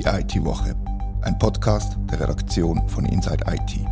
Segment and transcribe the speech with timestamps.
[0.00, 0.74] Die IT-Woche,
[1.20, 3.86] ein Podcast der Redaktion von Inside IT.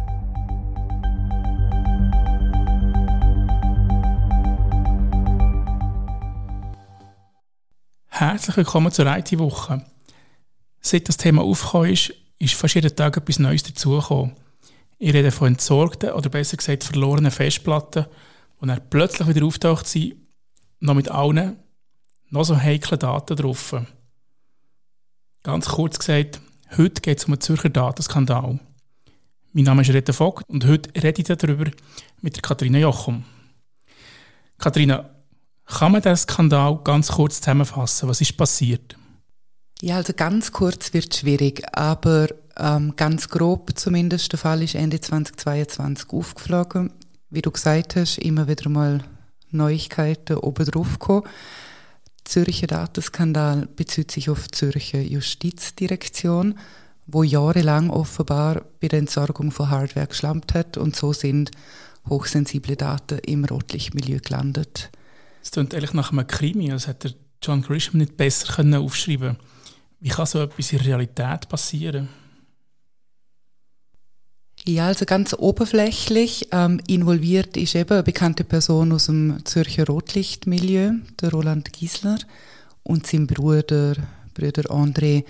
[8.06, 9.84] Herzlich willkommen zur IT-Woche.
[10.80, 14.34] Seit das Thema aufgekommen ist, ist fast jeden Tag etwas Neues dazugekommen.
[14.96, 18.06] Ich rede von entsorgten oder besser gesagt verlorenen Festplatten,
[18.62, 20.14] die dann plötzlich wieder auftaucht sind,
[20.80, 21.58] noch mit allen
[22.30, 23.74] noch so heiklen Daten drauf.
[25.48, 26.42] Ganz kurz gesagt,
[26.76, 28.60] heute geht es um einen Zürcher Datenskandal.
[29.54, 31.70] Mein Name ist Rita Vogt und heute rede ich darüber
[32.20, 33.24] mit Katharina Jochum.
[34.58, 35.08] Katharina,
[35.64, 38.10] kann man diesen Skandal ganz kurz zusammenfassen?
[38.10, 38.98] Was ist passiert?
[39.80, 44.30] Ja, also ganz kurz wird schwierig, aber ähm, ganz grob zumindest.
[44.32, 46.92] Der Fall ist Ende 2022 aufgeflogen.
[47.30, 49.02] Wie du gesagt hast, immer wieder mal
[49.50, 51.26] Neuigkeiten oben drauf gekommen.
[52.28, 56.58] Zürcher Datenskandal bezieht sich auf die Zürcher Justizdirektion,
[57.06, 61.50] wo jahrelang offenbar bei der Entsorgung von Hardware geschlampt hat und so sind
[62.06, 64.90] hochsensible Daten im Rotlichtmilieu gelandet.
[65.42, 69.38] Es klingt eigentlich nach einem Krimi, als hätte John Grisham nicht besser können aufschreiben
[70.00, 72.10] Wie kann so etwas in Realität passieren?
[74.68, 80.92] Ja, also ganz oberflächlich ähm, involviert ist eben eine bekannte Person aus dem Zürcher Rotlichtmilieu,
[81.22, 82.18] der Roland Giesler,
[82.82, 83.94] und sein Bruder,
[84.34, 85.24] Bruder André.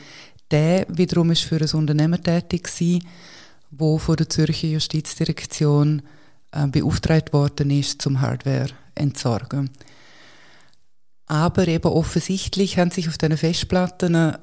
[0.51, 3.07] Der wiederum ist für ein Unternehmen tätig gewesen,
[3.71, 6.03] wo von der Zürcher Justizdirektion
[6.51, 9.71] äh, beauftragt worden ist, zum Hardware entsorgen.
[11.27, 14.37] Aber eben offensichtlich haben sich auf diesen Festplatten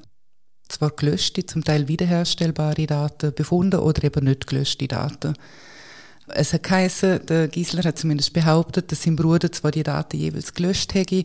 [0.68, 5.34] zwar gelöschte, zum Teil wiederherstellbare Daten befunden oder eben nicht gelöschte Daten.
[6.28, 10.54] Es hat geheißen, der Giesler hat zumindest behauptet, dass sein Bruder zwar die Daten jeweils
[10.54, 11.24] gelöscht hätte,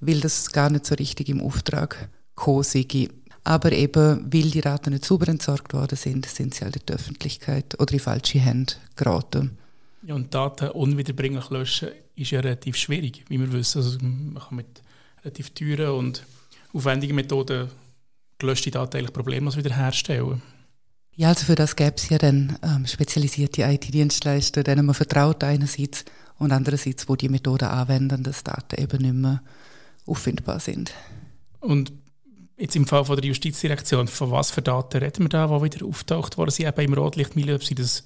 [0.00, 3.08] weil das gar nicht so richtig im Auftrag gekommen sei.
[3.44, 6.92] Aber eben, weil die Daten nicht sauber entsorgt worden sind, sind sie halt in die
[6.92, 9.56] Öffentlichkeit oder in falsche Hände geraten.
[10.02, 13.78] Ja, und Daten unwiederbringlich löschen ist ja relativ schwierig, wie wir wissen.
[13.78, 14.82] Also man kann mit
[15.24, 16.24] relativ teuren und
[16.72, 17.68] aufwendigen Methoden
[18.42, 20.42] gelöschte Daten eigentlich problemlos wiederherstellen?
[21.14, 26.04] Ja, also für das gäbe es ja dann ähm, spezialisierte IT-Dienstleister, denen man vertraut einerseits
[26.38, 29.42] und andererseits, wo die Methoden anwenden, dass Daten eben nicht mehr
[30.06, 30.92] auffindbar sind.
[31.60, 31.92] Und
[32.56, 35.86] jetzt im Fall von der Justizdirektion, von was für Daten reden wir da, die wieder
[35.86, 38.04] auftaucht worden sind, eben im Rotlichtmilieu, sind das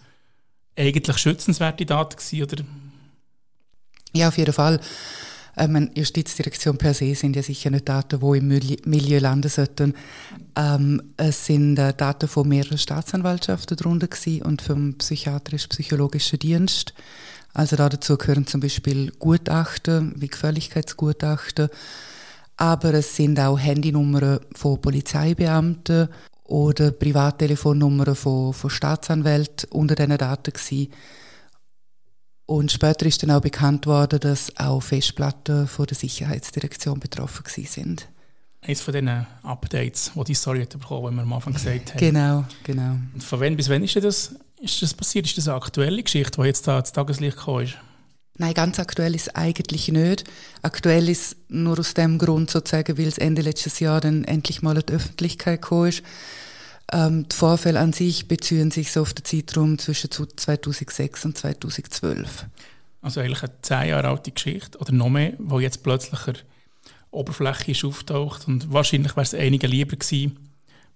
[0.76, 2.64] eigentlich schützenswerte Daten gewesen, oder?
[4.12, 4.80] Ja, auf jeden Fall.
[5.56, 8.48] Ähm, Justizdirektion per se sind ja sicher nicht Daten, die im
[8.84, 9.94] Milieu landen sollten.
[10.54, 14.08] Ähm, es sind äh, Daten von mehreren Staatsanwaltschaften darunter
[14.44, 16.92] und vom psychiatrisch-psychologischen Dienst.
[17.54, 21.70] Also dazu gehören zum Beispiel Gutachten, wie Gefälligkeitsgutachten,
[22.58, 26.08] aber es sind auch Handynummern von Polizeibeamten
[26.44, 30.88] oder Privattelefonnummern von, von Staatsanwälten unter diesen Daten gewesen.
[32.46, 38.08] Und später ist dann auch bekannt worden, dass auch Festplatten von der Sicherheitsdirektion betroffen sind.
[38.62, 41.98] Eines von diesen Updates, die die Story hat bekommen, wie wir am Anfang gesagt haben.
[41.98, 42.96] Genau, genau.
[43.14, 45.26] Und von wann bis wann ist das, ist das passiert?
[45.26, 47.76] Ist das eine aktuelle Geschichte, die jetzt da ins Tageslicht gekommen ist?
[48.38, 50.24] Nein, ganz aktuell ist es eigentlich nicht.
[50.62, 54.76] Aktuell ist nur aus dem Grund sozusagen, weil es Ende letztes Jahr dann endlich mal
[54.76, 56.02] in die Öffentlichkeit gekommen ist.
[56.92, 62.46] Ähm, die Vorfälle an sich beziehen sich so auf den Zeitraum zwischen 2006 und 2012.
[63.02, 66.38] Also eigentlich eine zehn Jahre alte Geschichte oder noch mehr, wo jetzt plötzlich eine
[67.10, 70.38] Oberfläche ist auftaucht und wahrscheinlich wäre es einigen lieber gewesen,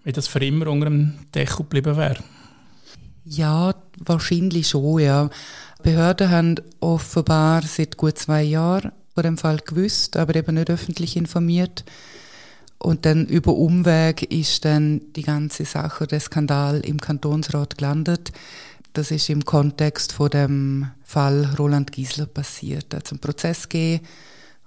[0.05, 2.23] wenn das für immer unter dem Deckel geblieben wäre.
[3.25, 5.31] Ja, wahrscheinlich schon, ja.
[5.83, 11.17] Behörden haben offenbar seit gut zwei Jahren vor dem Fall gewusst, aber eben nicht öffentlich
[11.17, 11.85] informiert.
[12.83, 18.33] Und dann über Umweg ist dann die ganze Sache, der Skandal im Kantonsrat gelandet.
[18.95, 22.87] Das ist im Kontext von dem Fall Roland Giesler passiert.
[22.89, 24.07] Da hat einen Prozess gegeben,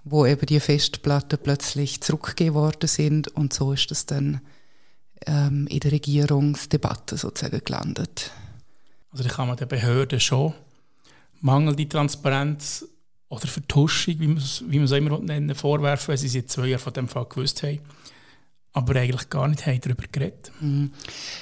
[0.04, 4.42] wo eben die Festplatten plötzlich zurückgegeben worden sind und so ist das dann
[5.26, 8.32] ähm, in der Regierungsdebatte sozusagen gelandet.
[9.12, 10.54] Also da kann man der Behörde schon
[11.42, 12.86] mangelnde Transparenz
[13.30, 17.08] oder Vertuschung, wie man es, immer nennen, vorwerfen, weil sie seit zwei Jahren von dem
[17.08, 17.80] Fall gewusst haben
[18.74, 20.52] aber eigentlich gar nicht haben darüber geredet.
[20.60, 20.92] Mhm.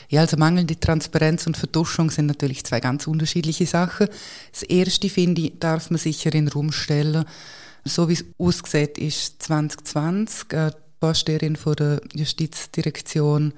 [0.09, 4.09] Ja, also mangelnde Transparenz und Vertuschung sind natürlich zwei ganz unterschiedliche Sachen.
[4.51, 7.25] Das erste, finde ich, darf man sicher in den Raum stellen.
[7.85, 13.53] So wie es aussieht, ist 2020 äh, die Vorsteherin von der Justizdirektion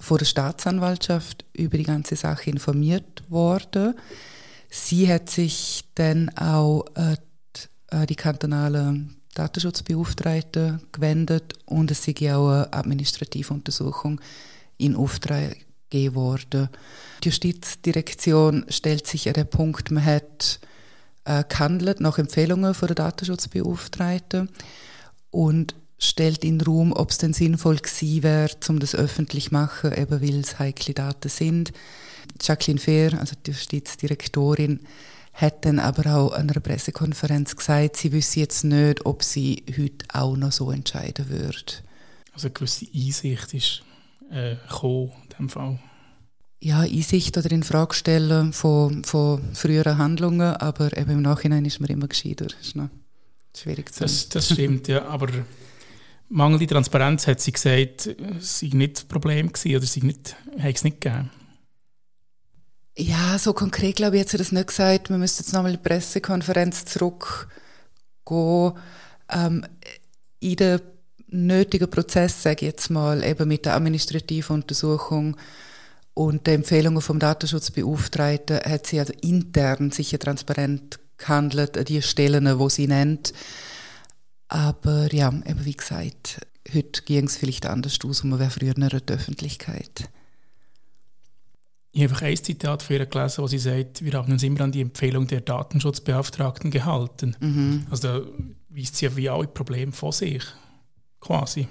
[0.00, 3.94] von der Staatsanwaltschaft über die ganze Sache informiert worden.
[4.70, 7.16] Sie hat sich dann auch äh,
[7.90, 9.00] äh, die kantonale
[9.34, 14.20] Datenschutzbeauftragten gewendet und es sei auch eine Administrativuntersuchung
[14.78, 15.56] in Auftrag
[15.90, 16.68] gegeben worden.
[17.22, 20.60] Die Justizdirektion stellt sich an den Punkt, man hat
[21.24, 24.48] äh, gehandelt nach Empfehlungen von der Datenschutzbeauftragten
[25.30, 29.92] und stellt in Raum, ob es denn sinnvoll gewesen wäre, um das öffentlich zu machen,
[29.92, 31.72] eben weil es heikle Daten sind.
[32.40, 34.80] Jacqueline Fehr, also die Justizdirektorin,
[35.38, 40.04] hat dann aber auch an einer Pressekonferenz gesagt, sie wüsste jetzt nicht, ob sie heute
[40.12, 41.74] auch noch so entscheiden würde.
[42.32, 43.82] Also eine gewisse Einsicht ist
[44.32, 45.78] äh, gekommen in diesem Fall.
[46.60, 51.78] Ja, Einsicht oder in Frage stellen von, von früheren Handlungen, aber eben im Nachhinein ist
[51.78, 52.46] man immer gescheiter.
[52.46, 52.88] Das ist noch
[53.56, 54.10] schwierig zu sagen.
[54.10, 55.28] Das, das stimmt, ja, aber
[56.28, 58.10] mangelnde Transparenz hat sie gesagt,
[58.40, 61.30] sei nicht das Problem gewesen oder sei nicht, hat es nicht gegeben.
[63.00, 65.08] Ja, so konkret glaube ich, hat sie das nicht gesagt.
[65.08, 68.72] Wir müssen jetzt nochmal die Pressekonferenz zurückgehen.
[69.30, 69.64] Ähm,
[70.40, 70.80] in den
[71.28, 75.36] nötigen Prozess, sage ich jetzt mal, eben mit der administrativen Untersuchung
[76.14, 82.58] und den Empfehlungen vom Datenschutzbeauftragten hat sie also intern sicher transparent gehandelt an die Stellen,
[82.58, 83.32] wo sie nennt.
[84.48, 86.40] Aber ja, eben wie gesagt,
[86.74, 90.10] heute ging es vielleicht anders aus und man wäre früher in der Öffentlichkeit.
[91.90, 94.60] Ich habe einfach ein Zitat von ihr gelesen, wo sie sagt, wir haben uns immer
[94.60, 97.36] an die Empfehlung der Datenschutzbeauftragten gehalten.
[97.40, 97.86] Mhm.
[97.90, 98.26] Also da
[98.68, 100.44] weist sie ja wie alle Probleme vor sich,
[101.20, 101.66] quasi.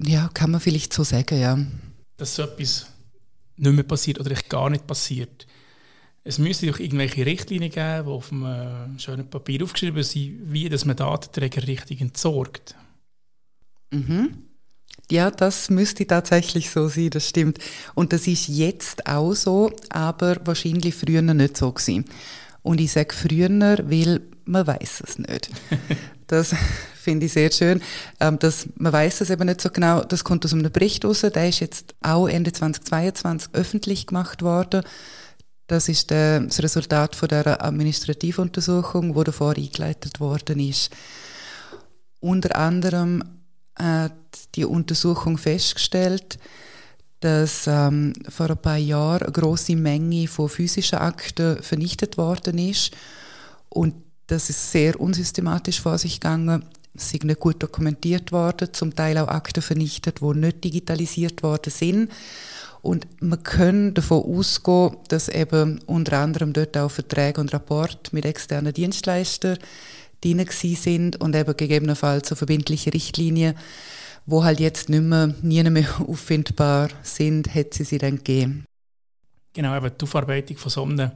[0.00, 1.58] Ja, kann man vielleicht so sagen, ja.
[2.16, 2.86] Dass so etwas
[3.56, 5.46] nicht mehr passiert oder echt gar nicht passiert.
[6.24, 10.84] Es müsste doch irgendwelche Richtlinien geben, die auf einem schönen Papier aufgeschrieben sind, wie dass
[10.84, 12.74] man Datenträger richtig entsorgt.
[13.92, 14.42] Mhm.
[15.10, 17.58] Ja, das müsste tatsächlich so sein, das stimmt.
[17.94, 22.04] Und das ist jetzt auch so, aber wahrscheinlich früher nicht so gewesen.
[22.62, 25.50] Und ich sage früher, weil man weiß es nicht.
[26.28, 26.56] Das
[26.94, 27.80] finde ich sehr schön.
[28.18, 30.02] Ähm, dass man weiß es eben nicht so genau.
[30.02, 31.20] Das kommt aus einem Bericht raus.
[31.20, 34.82] Der ist jetzt auch Ende 2022 öffentlich gemacht worden.
[35.68, 40.90] Das ist das Resultat von der Administrativuntersuchung, wo davor eingeleitet worden ist.
[42.18, 43.22] Unter anderem
[43.76, 44.12] hat
[44.54, 46.38] die Untersuchung festgestellt,
[47.20, 52.92] dass ähm, vor ein paar Jahren eine große Menge von physischen Akten vernichtet worden ist
[53.68, 53.94] und
[54.26, 56.64] das ist sehr unsystematisch vor sich gegangen.
[56.94, 61.70] Es sind nicht gut dokumentiert worden, zum Teil auch Akten vernichtet, die nicht digitalisiert worden
[61.70, 62.10] sind.
[62.82, 68.24] Und man kann davon ausgehen, dass eben unter anderem dort auch Verträge und Rapport mit
[68.24, 69.58] externen Dienstleistern
[70.22, 73.56] drin sind und eben gegebenenfalls so verbindliche Richtlinien,
[74.26, 78.64] wo halt jetzt nicht mehr, nie mehr auffindbar sind, hätte sie sie dann gegeben.
[79.52, 81.12] Genau, eben die Aufarbeitung von so einem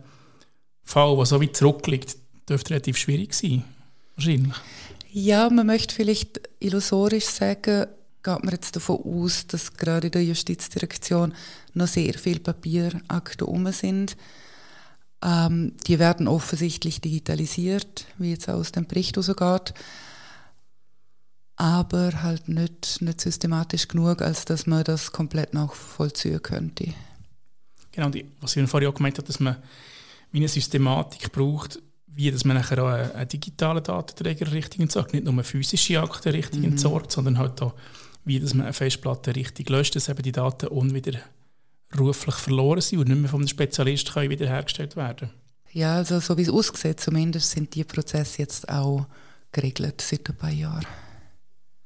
[0.83, 2.17] Fall, der so weit zurückliegt,
[2.49, 3.65] dürfte relativ schwierig sein,
[4.17, 4.55] wahrscheinlich.
[5.13, 7.87] Ja, man möchte vielleicht illusorisch sagen,
[8.23, 11.35] geht man jetzt davon aus, dass gerade in der Justizdirektion
[11.75, 14.17] noch sehr viele Papierakte um sind.
[15.23, 19.75] Ähm, die werden offensichtlich digitalisiert, wie jetzt aus dem Bericht rausgeht,
[21.57, 26.95] aber halt nicht, nicht systematisch genug, als dass man das komplett nachvollziehen könnte.
[27.93, 29.57] Genau, die, was ich vorhin auch gemeint habe, dass man
[30.33, 35.25] eine Systematik braucht, wie dass man nachher auch einen, einen digitalen Datenträger richtig entsorgt, nicht
[35.25, 36.73] nur physische Akten richtig mhm.
[36.73, 37.75] entsorgt, sondern halt auch,
[38.25, 40.69] wie dass man eine Festplatte richtig löscht, dass eben die Daten
[41.93, 45.31] unwiderruflich verloren sind und nicht mehr vom Spezialist können wiederhergestellt werden
[45.73, 49.07] Ja, also so wie es aussieht, zumindest sind die Prozesse jetzt auch
[49.53, 50.87] geregelt seit ein paar Jahren.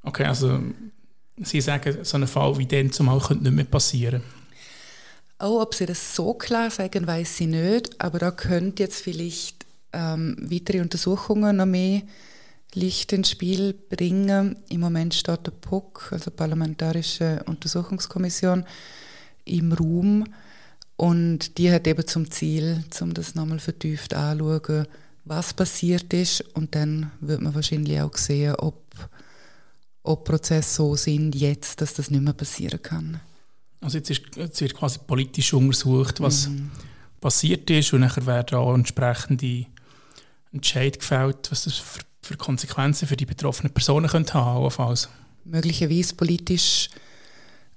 [0.03, 0.61] Okay, also
[1.37, 4.23] Sie sagen, so ein Fall wie den zumal könnte nicht mehr passieren.
[5.41, 9.67] Oh, ob Sie das so klar sagen, weiß ich nicht, aber da könnte jetzt vielleicht
[9.93, 12.03] ähm, weitere Untersuchungen noch mehr
[12.75, 14.57] Licht ins Spiel bringen.
[14.69, 18.65] Im Moment steht der PUC, also Parlamentarische Untersuchungskommission,
[19.45, 20.25] im Raum
[20.97, 24.87] und die hat eben zum Ziel, um das nochmal vertieft anzuschauen,
[25.25, 28.85] was passiert ist und dann wird man wahrscheinlich auch sehen, ob,
[30.03, 33.21] ob Prozesse so sind jetzt, dass das nicht mehr passieren kann.
[33.81, 36.71] Also jetzt, ist, jetzt wird quasi politisch untersucht, was mhm.
[37.21, 39.67] passiert ist und nachher werden auch entsprechende
[40.53, 45.09] Entscheid gefällt, was das für, für, Konsequenzen für die betroffenen Personen könnte haben könnte.
[45.45, 46.89] Möglicherweise politisch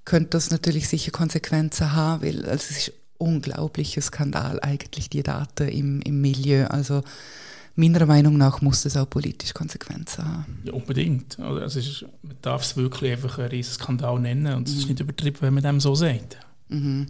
[0.08, 5.22] könnte das natürlich sicher Konsequenzen haben, weil also es ist ein unglaublicher Skandal eigentlich, die
[5.22, 6.66] Daten im, im Milieu.
[6.68, 7.04] Also
[7.76, 10.60] meiner Meinung nach muss es auch politisch Konsequenzen haben.
[10.64, 11.38] Ja, unbedingt.
[11.42, 14.80] Also ist, man darf es wirklich einfach einen riesen Skandal nennen und es mhm.
[14.80, 16.38] ist nicht übertrieben, wenn man dem so sagt.
[16.70, 17.08] Mhm.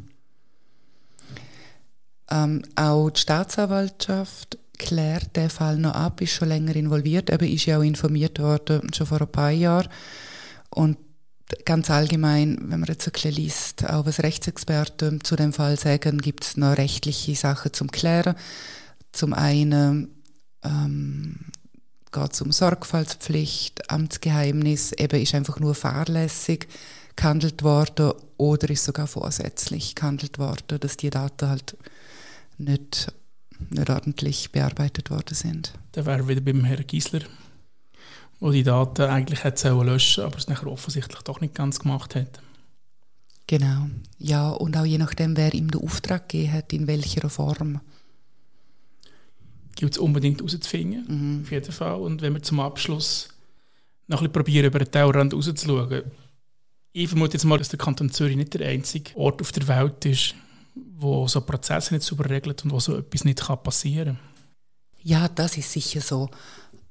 [2.32, 7.68] Ähm, auch die Staatsanwaltschaft klärt den Fall noch ab, ist schon länger involviert, aber ist
[7.68, 9.88] ja auch informiert worden, schon vor ein paar Jahren.
[10.72, 10.98] Und
[11.66, 16.20] ganz allgemein, wenn man jetzt ein bisschen liest, auch was Rechtsexperten zu dem Fall sagen,
[16.20, 18.36] gibt es noch rechtliche Sachen zum Klären.
[19.12, 20.10] Zum einen
[20.64, 21.40] ähm,
[22.12, 26.68] geht es um Sorgfaltspflicht, Amtsgeheimnis, eben ist einfach nur fahrlässig
[27.16, 31.78] gehandelt worden oder ist sogar vorsätzlich gehandelt worden, dass die Daten halt
[32.58, 33.12] nicht,
[33.70, 35.74] nicht ordentlich bearbeitet worden sind.
[35.94, 37.22] Da wäre wieder beim Herrn Giesler,
[38.40, 42.42] wo die Daten eigentlich hätte löschen aber es nachher offensichtlich doch nicht ganz gemacht hat.
[43.48, 43.88] Genau,
[44.20, 47.80] ja, und auch je nachdem, wer ihm den Auftrag gegeben hat, in welcher Form.
[49.76, 51.44] Gilt es unbedingt herauszufinden, mhm.
[51.44, 52.02] auf jeden Fall.
[52.02, 53.30] Und wenn wir zum Abschluss
[54.08, 56.04] noch ein bisschen probieren, über den Tellerrand rauszuschauen,
[56.92, 60.04] ich vermute jetzt mal, dass der Kanton Zürich nicht der einzige Ort auf der Welt
[60.06, 60.36] ist,
[60.96, 64.28] wo so Prozesse nicht super regelt und wo so etwas nicht passieren kann.
[65.04, 66.30] Ja, das ist sicher so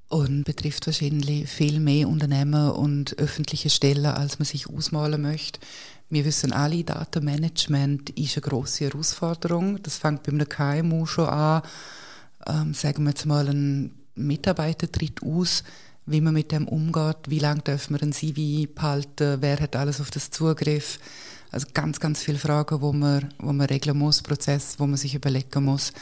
[0.08, 5.60] und betrifft wahrscheinlich viel mehr Unternehmen und öffentliche Stellen, als man sich ausmalen möchte.
[6.08, 9.82] Wir wissen alle, Datenmanagement ist eine große Herausforderung.
[9.82, 11.62] Das fängt bei einem KMU schon an.
[12.46, 15.64] Ähm, sagen wir jetzt mal, ein Mitarbeiter tritt aus,
[16.06, 20.00] wie man mit dem umgeht, wie lange darf man ein CV behalten, wer hat alles
[20.00, 21.00] auf das Zugriff.
[21.50, 25.16] Also ganz, ganz viele Fragen, wo man, wo man regeln muss, Prozess, wo man sich
[25.16, 25.92] überlegen muss.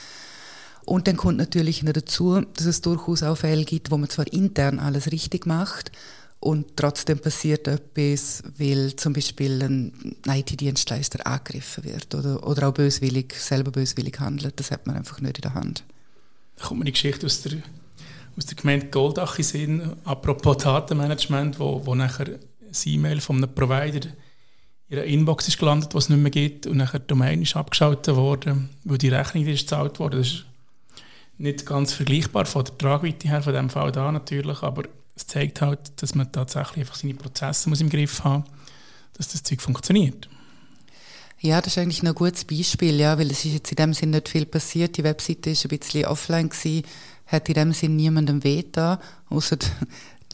[0.84, 4.30] Und dann kommt natürlich noch dazu, dass es durchaus auch Fälle gibt, wo man zwar
[4.32, 5.92] intern alles richtig macht
[6.44, 13.32] und trotzdem passiert etwas, weil zum Beispiel ein IT-Dienstleister angegriffen wird oder, oder auch böswillig,
[13.34, 14.60] selber böswillig handelt.
[14.60, 15.84] Das hat man einfach nicht in der Hand.
[16.56, 17.62] Da kommt mir eine Geschichte aus der,
[18.36, 22.38] aus der Gemeinde Goldach in Sinn, apropos Datenmanagement, wo, wo nachher ein
[22.84, 24.06] E-Mail von einem Provider
[24.90, 27.56] in einer Inbox ist gelandet, was es nicht mehr gibt und nachher die Domain ist
[27.56, 30.18] abgeschaltet worden, weil die Rechnung ist gezahlt worden.
[30.18, 30.44] Das ist
[31.38, 34.84] nicht ganz vergleichbar von der Tragweite her, von dem Fall da natürlich, aber
[35.16, 38.44] es zeigt halt, dass man tatsächlich einfach seine Prozesse muss im Griff haben
[39.14, 40.28] dass das Zeug funktioniert.
[41.40, 44.10] Ja, das ist eigentlich ein gutes Beispiel, ja, weil es ist jetzt in dem Sinn
[44.10, 44.96] nicht viel passiert.
[44.96, 46.84] Die Webseite ist ein bisschen offline gewesen,
[47.26, 49.58] hat in dem Sinn niemandem weh da, außer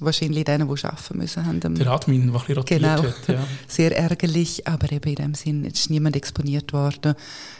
[0.00, 1.46] wahrscheinlich denen, die arbeiten müssen.
[1.46, 3.02] Haben der Admin, der ein rotiert genau.
[3.02, 3.28] hat.
[3.28, 3.46] Ja.
[3.68, 7.14] Sehr ärgerlich, aber eben in dem Sinn, es ist niemand exponiert worden,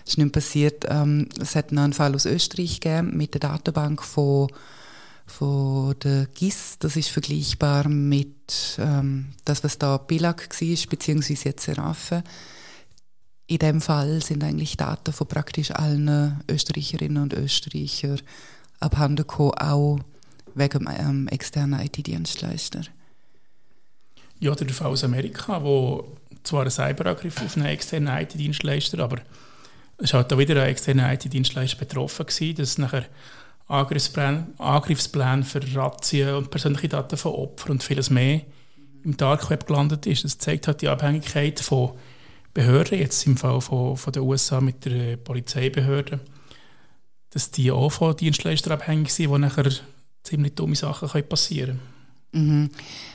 [0.04, 0.85] es ist nichts passiert.
[0.88, 4.49] Ähm, es hat noch einen Fall aus Österreich gegeben mit der Datenbank von,
[5.26, 6.76] von der GIS.
[6.78, 12.25] Das ist vergleichbar mit ähm, das, was da BILAG war, beziehungsweise jetzt Seraphe.
[13.47, 18.20] In dem Fall sind eigentlich Daten von praktisch allen Österreicherinnen und Österreichern
[18.78, 19.99] abhanden gekommen, auch
[20.54, 22.83] wegen einem externen IT-Dienstleister.
[24.38, 29.19] Ja, der Fall aus Amerika, wo zwar ein Cyberangriff auf einen externen IT-Dienstleister, aber
[29.99, 33.04] es war halt auch wieder ein externer IT-Dienstleister betroffen gewesen, dass nachher
[33.69, 38.40] Angriffspläne, Angriffspläne für Razzien und persönliche Daten von Opfern und vieles mehr
[39.04, 40.25] im Dark Web gelandet ist.
[40.25, 41.92] Das zeigt halt die Abhängigkeit von
[42.52, 46.19] Behörden, jetzt im Fall von, von den USA mit der Polizeibehörde,
[47.30, 49.71] dass die auch von Dienstleistern abhängig sind, die nachher
[50.30, 51.80] ziemlich dumme Sachen können passieren
[52.32, 52.70] mhm.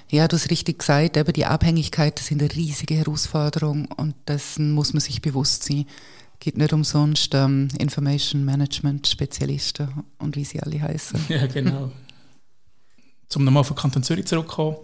[0.09, 4.93] Ja, du hast richtig gesagt, eben die Abhängigkeiten sind eine riesige Herausforderung und dessen muss
[4.93, 5.85] man sich bewusst sein.
[6.33, 11.19] Es gibt nicht umsonst ähm, Information Management Spezialisten und wie sie alle heißen.
[11.29, 11.91] Ja, genau.
[13.29, 14.77] Zum nochmal den Kanton Zürich zurückzukommen.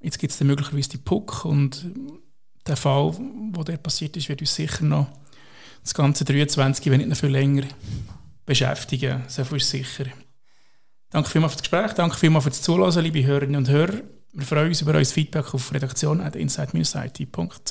[0.00, 1.84] Jetzt gibt es möglicherweise die PUC und
[2.66, 3.14] der Fall,
[3.52, 5.08] wo der passiert ist, wird uns sicher noch
[5.82, 7.64] das ganze 23, wenn nicht noch viel länger
[8.46, 9.24] beschäftigen.
[9.28, 10.06] So viel ist sicher.
[11.10, 14.00] Danke vielmals für das Gespräch, danke vielmals für das Zuhören, liebe Hörerinnen und Hörer.
[14.32, 17.70] Wir freuen uns über euer Feedback auf redaktion.inside-it.ch.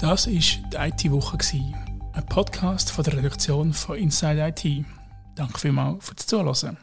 [0.00, 1.38] Das war die IT-Woche,
[2.14, 4.86] ein Podcast von der Redaktion von Inside IT.
[5.34, 6.78] Danke vielmals für das Zuhören.